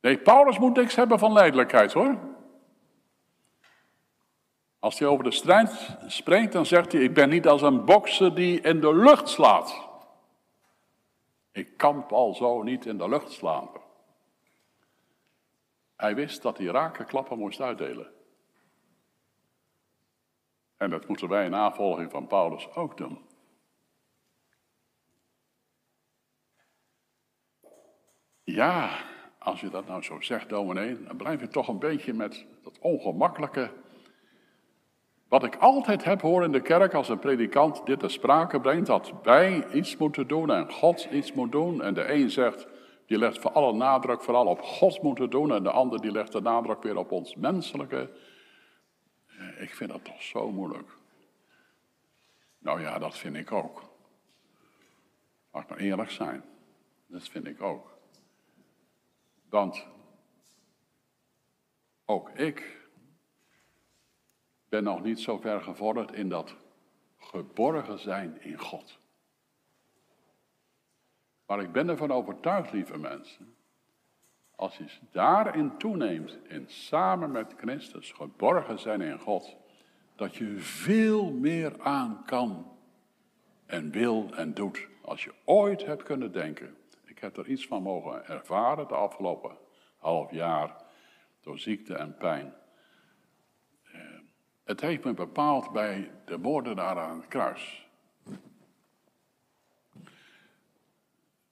[0.00, 2.18] Nee, Paulus moet niks hebben van leidelijkheid hoor.
[4.78, 8.34] Als hij over de strijd spreekt, dan zegt hij: Ik ben niet als een bokser
[8.34, 9.88] die in de lucht slaat.
[11.52, 13.68] Ik kan al zo niet in de lucht slaan.
[15.98, 18.06] Hij wist dat hij rake klappen moest uitdelen.
[20.76, 23.18] En dat moeten wij in navolging van Paulus ook doen.
[28.44, 28.98] Ja,
[29.38, 32.78] als je dat nou zo zegt, dominee, dan blijf je toch een beetje met dat
[32.78, 33.70] ongemakkelijke.
[35.28, 38.86] Wat ik altijd heb horen in de kerk als een predikant dit ter sprake brengt,
[38.86, 41.82] dat wij iets moeten doen en God iets moet doen.
[41.82, 42.66] En de een zegt,
[43.08, 46.32] die legt voor alle nadruk vooral op God moeten doen en de ander die legt
[46.32, 48.10] de nadruk weer op ons menselijke.
[49.26, 50.96] Eh, ik vind dat toch zo moeilijk.
[52.58, 53.82] Nou ja, dat vind ik ook.
[55.50, 56.44] Mag maar eerlijk zijn.
[57.06, 57.98] Dat vind ik ook.
[59.48, 59.86] Want
[62.04, 62.88] ook ik
[64.68, 66.56] ben nog niet zo ver gevorderd in dat
[67.18, 68.98] geborgen zijn in God.
[71.48, 73.54] Maar ik ben ervan overtuigd, lieve mensen,
[74.56, 79.56] als je daarin toeneemt, in samen met Christus geborgen zijn in God,
[80.16, 82.76] dat je veel meer aan kan
[83.66, 86.76] en wil en doet als je ooit hebt kunnen denken.
[87.04, 89.56] Ik heb er iets van mogen ervaren de afgelopen
[89.96, 90.76] half jaar
[91.40, 92.54] door ziekte en pijn.
[93.92, 94.00] Eh,
[94.64, 97.87] het heeft me bepaald bij de moordenaar aan het kruis.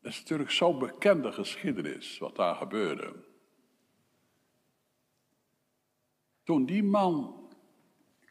[0.07, 3.25] Het is natuurlijk zo'n bekende geschiedenis wat daar gebeurde.
[6.45, 7.45] Toen die man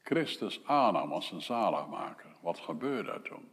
[0.04, 3.52] Christus aannam als zijn zaligmaker, wat gebeurde er toen?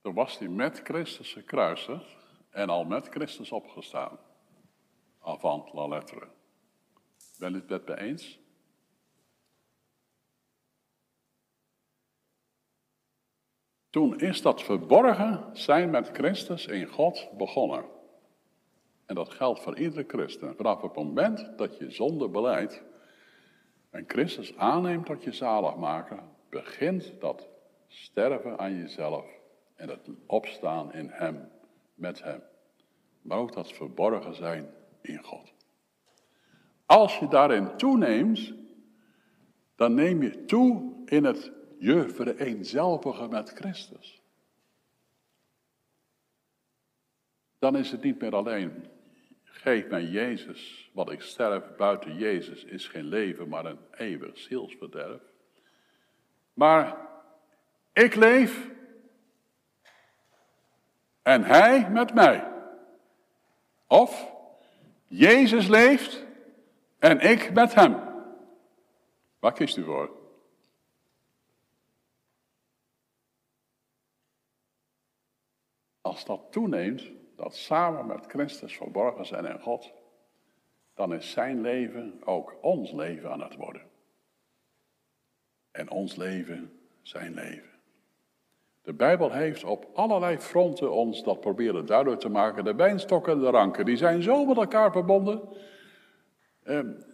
[0.00, 2.16] Toen was hij met Christus gekruisigd
[2.50, 4.18] en al met Christus opgestaan.
[5.20, 6.28] Avant la lettre.
[7.38, 8.38] Ben je het met me eens?
[13.96, 17.84] Toen is dat verborgen zijn met Christus in God begonnen.
[19.06, 20.56] En dat geldt voor iedere christen.
[20.56, 22.82] Vanaf het moment dat je zonde beleidt
[23.90, 27.48] en Christus aanneemt tot je zalig maken, begint dat
[27.88, 29.24] sterven aan jezelf
[29.74, 31.48] en het opstaan in Hem,
[31.94, 32.42] met Hem.
[33.22, 34.70] Maar ook dat verborgen zijn
[35.00, 35.52] in God.
[36.86, 38.52] Als je daarin toeneemt,
[39.76, 44.22] dan neem je toe in het je vereenzelvigen met Christus.
[47.58, 48.88] Dan is het niet meer alleen,
[49.44, 55.22] geef mij Jezus, wat ik sterf buiten Jezus is geen leven, maar een eeuwig zielsverderf.
[56.54, 56.96] Maar
[57.92, 58.70] ik leef
[61.22, 62.52] en Hij met mij.
[63.86, 64.32] Of
[65.06, 66.26] Jezus leeft
[66.98, 67.96] en ik met Hem.
[69.38, 70.10] Waar kiest u voor?
[76.06, 79.92] Als dat toeneemt, dat samen met Christus verborgen zijn in God,
[80.94, 83.82] dan is zijn leven ook ons leven aan het worden.
[85.70, 87.70] En ons leven zijn leven.
[88.82, 92.64] De Bijbel heeft op allerlei fronten ons dat proberen duidelijk te maken.
[92.64, 95.48] De wijnstokken en de ranken, die zijn zo met elkaar verbonden.
[96.62, 97.04] Eén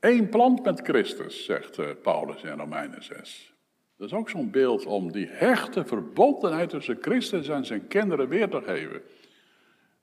[0.00, 3.55] ehm, plant met Christus, zegt eh, Paulus in Romeinen 6.
[3.96, 8.50] Dat is ook zo'n beeld om die hechte verbondenheid tussen Christus en zijn kinderen weer
[8.50, 9.02] te geven.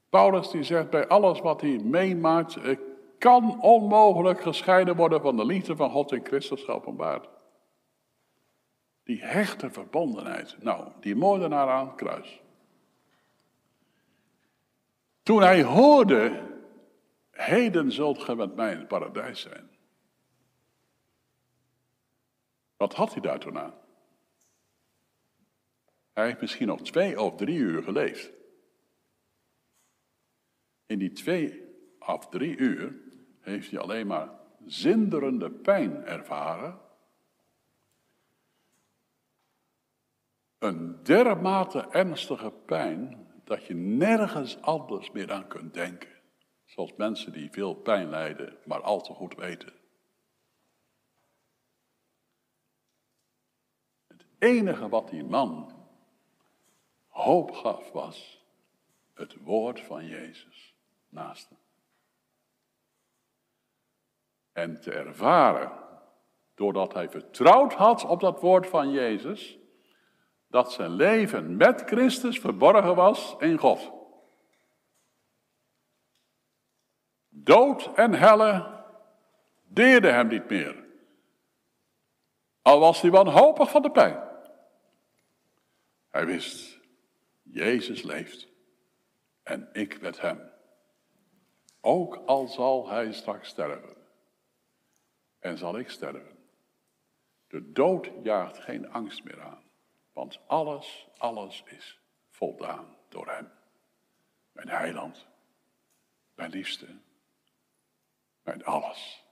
[0.10, 2.58] Paulus die zegt bij alles wat hij meemaakt,
[3.18, 7.30] kan onmogelijk gescheiden worden van de liefde van God in Christus geopenbaard.
[9.04, 10.56] Die hechte verbondenheid.
[10.60, 12.41] Nou, die moordenaar aan het kruis.
[15.24, 16.41] Toen hij hoorde,
[17.32, 19.70] heden zult ge met mij in het paradijs zijn.
[22.78, 23.74] Wat had hij daar toen aan?
[26.14, 28.32] Hij heeft misschien nog twee of drie uur geleefd.
[30.86, 31.64] In die twee
[31.99, 32.95] of drie uur
[33.39, 34.30] heeft hij alleen maar
[34.66, 36.80] zinderende pijn ervaren.
[40.59, 46.09] Een dermate ernstige pijn dat je nergens anders meer aan kunt denken.
[46.66, 49.74] Zoals mensen die veel pijn lijden, maar al te goed weten.
[54.07, 55.83] Het enige wat die man
[57.24, 58.46] hoop gaf was
[59.14, 60.76] het woord van Jezus
[61.10, 61.58] naast hem.
[64.52, 65.72] En te ervaren,
[66.56, 69.58] doordat hij vertrouwd had op dat woord van Jezus,
[70.48, 73.92] dat zijn leven met Christus verborgen was in God.
[77.30, 78.84] Dood en helle
[79.68, 80.84] deerden hem niet meer.
[82.62, 84.24] Al was hij wanhopig van de pijn.
[86.10, 86.73] Hij wist,
[87.54, 88.47] Jezus leeft
[89.43, 90.51] en ik met hem.
[91.82, 93.95] Ook al zal hij straks sterven
[95.39, 96.38] en zal ik sterven.
[97.47, 99.64] De dood jaagt geen angst meer aan,
[100.14, 101.99] want alles, alles is
[102.30, 103.51] voldaan door hem.
[104.51, 105.28] Mijn heiland,
[106.36, 106.97] mijn liefste,
[108.43, 109.26] mijn alles.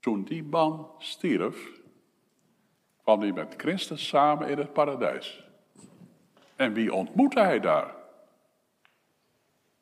[0.00, 1.81] Toen die man stierf,
[3.02, 5.44] kwam hij met Christus samen in het paradijs.
[6.56, 7.94] En wie ontmoette hij daar?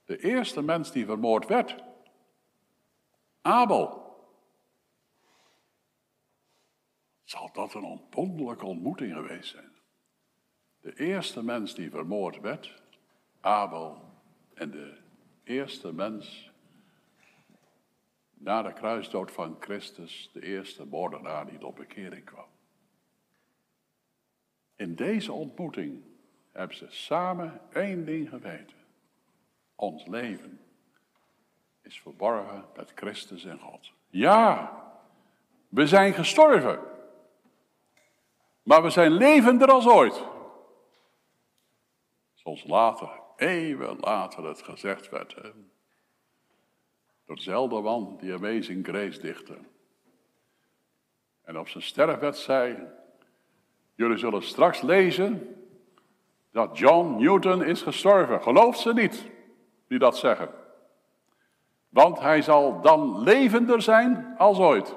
[0.04, 1.74] De eerste mens die vermoord werd.
[3.42, 3.98] Abel.
[7.24, 9.72] Zal dat een ontbondelijke ontmoeting geweest zijn?
[10.80, 12.82] De eerste mens die vermoord werd,
[13.40, 14.02] Abel,
[14.54, 14.98] en de
[15.44, 16.50] eerste mens
[18.30, 22.48] na de kruisdood van Christus, de eerste moordenaar die tot bekering kwam.
[24.81, 26.03] In deze ontmoeting
[26.53, 28.76] hebben ze samen één ding geweten.
[29.74, 30.61] Ons leven
[31.83, 33.93] is verborgen met Christus en God.
[34.09, 34.83] Ja,
[35.68, 36.78] we zijn gestorven.
[38.62, 40.24] Maar we zijn levender als ooit.
[42.35, 45.35] Zoals later, eeuwen later het gezegd werd.
[47.26, 49.59] Door dezelfde man die Amazing Grace dichtte.
[51.43, 52.99] En op zijn sterfbed zei,
[54.01, 55.57] jullie zullen straks lezen
[56.51, 58.42] dat John Newton is gestorven.
[58.42, 59.30] Gelooft ze niet,
[59.88, 60.51] die dat zeggen.
[61.88, 64.94] Want hij zal dan levender zijn als ooit.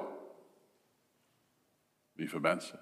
[2.12, 2.80] Lieve mensen,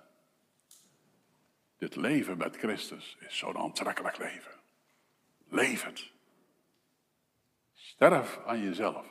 [1.79, 4.53] dit leven met Christus is zo'n aantrekkelijk leven.
[5.49, 6.11] Leef het.
[7.75, 9.07] Sterf aan jezelf.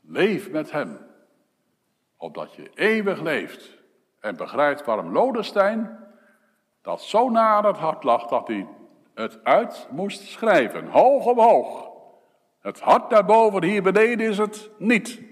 [0.00, 1.06] Leef met Hem,
[2.16, 3.78] opdat je eeuwig leeft
[4.20, 6.06] en begrijpt waarom Lodestein
[6.88, 8.66] dat zo na aan het hart lag dat hij
[9.14, 11.90] het uit moest schrijven, hoog omhoog.
[12.60, 15.22] Het hart daarboven, hier beneden is het niet.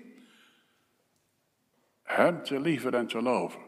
[2.02, 3.60] Hem te lieven en te loven,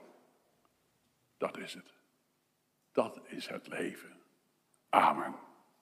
[1.38, 1.92] dat is het.
[2.92, 4.20] Dat is het leven.
[4.88, 5.34] Amen.